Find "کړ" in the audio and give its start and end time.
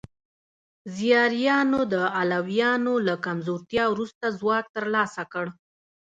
5.33-5.45